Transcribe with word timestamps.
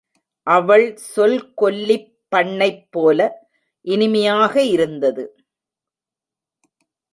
அவள் 0.47 0.85
சொல் 0.95 1.53
கொல்லிப் 1.61 2.07
பண்ணைப்போல 2.31 3.29
இனிமையாக 3.87 4.63
இருந்தது. 4.63 5.25